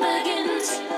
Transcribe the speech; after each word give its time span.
begins. 0.00 0.95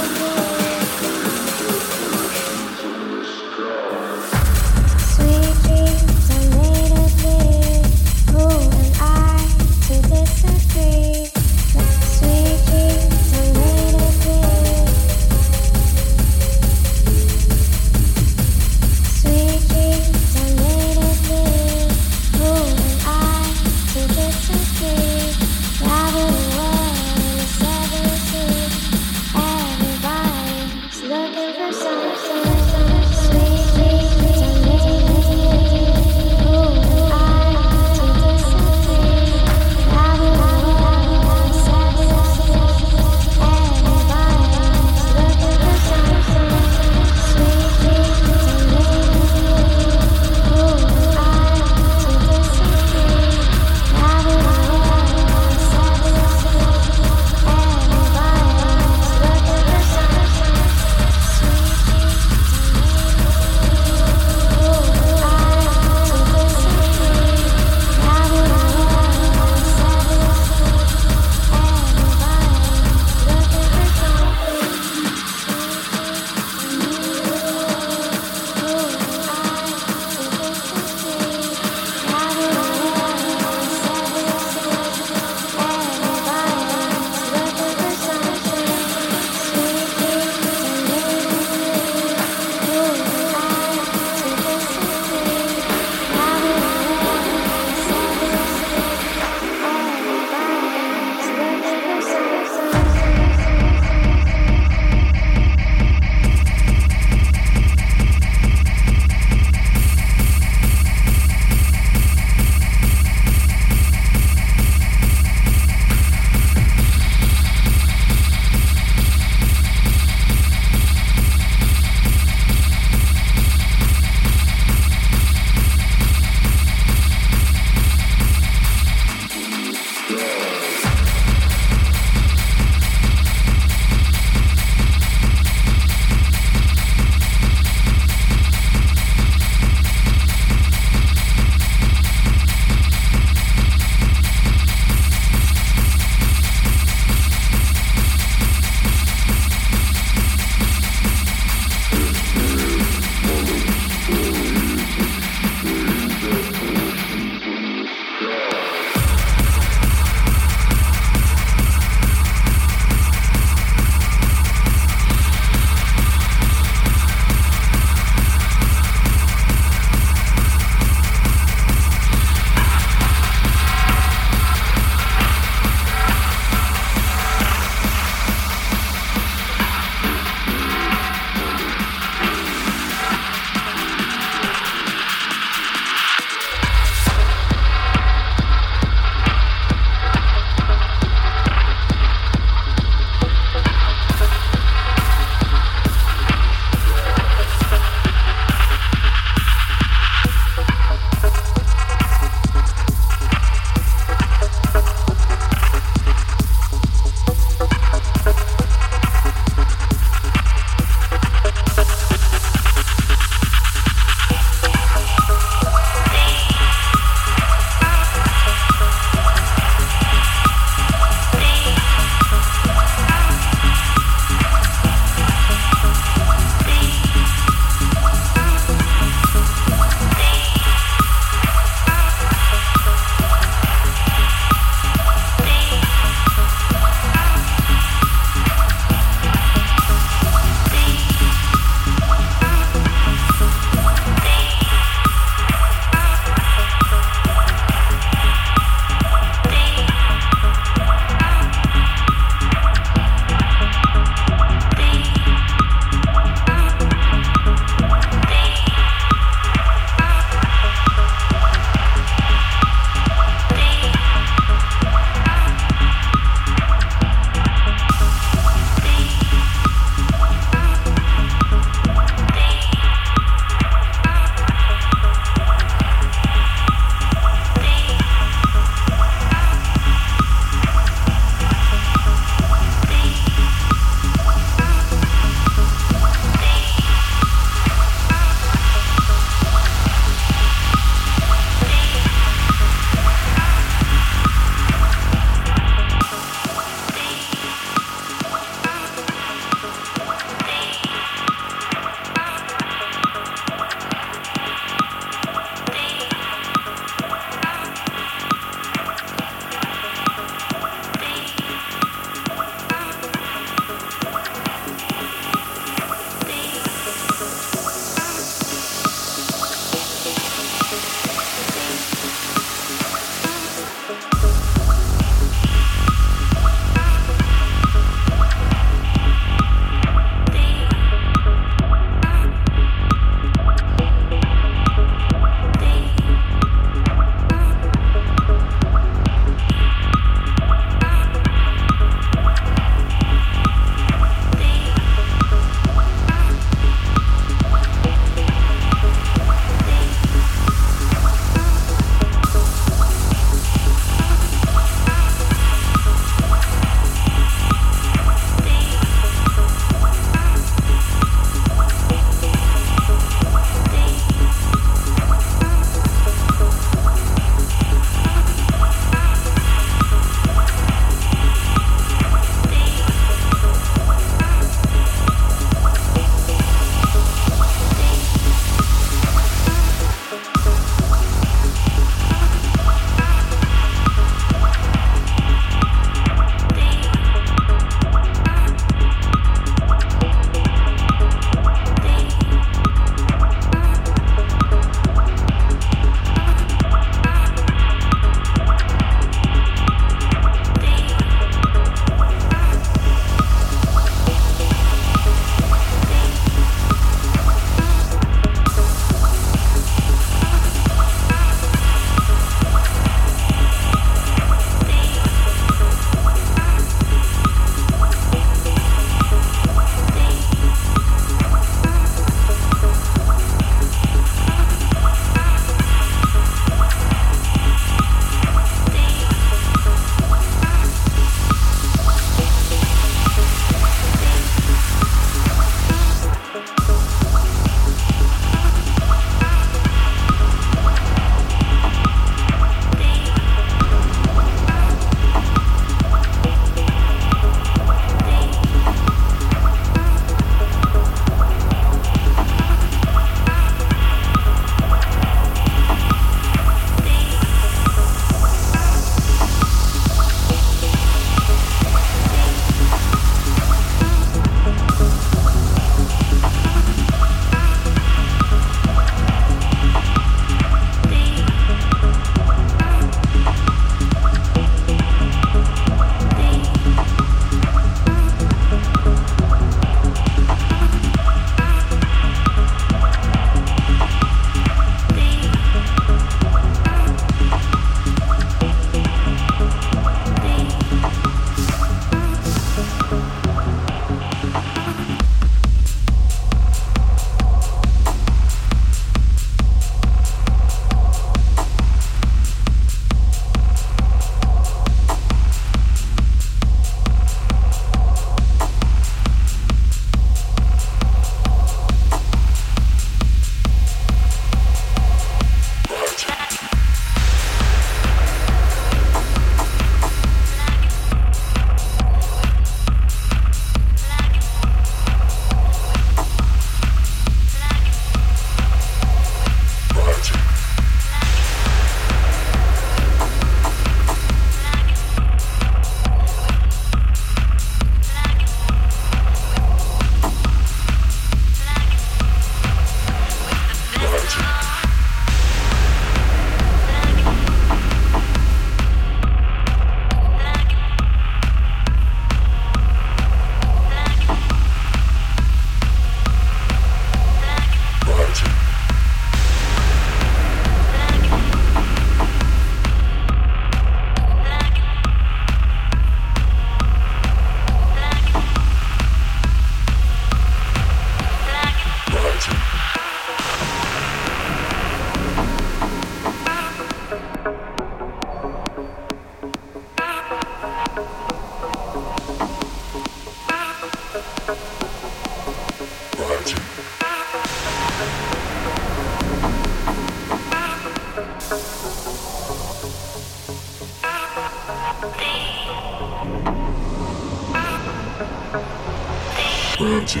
Ante. 599.58 600.00